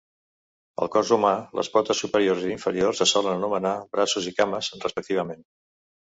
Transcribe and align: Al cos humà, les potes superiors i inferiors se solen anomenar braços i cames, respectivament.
Al 0.83 0.87
cos 0.93 1.09
humà, 1.17 1.33
les 1.59 1.67
potes 1.73 1.99
superiors 2.05 2.41
i 2.47 2.49
inferiors 2.53 3.01
se 3.01 3.07
solen 3.11 3.35
anomenar 3.41 3.73
braços 3.97 4.31
i 4.31 4.33
cames, 4.39 4.71
respectivament. 4.87 5.45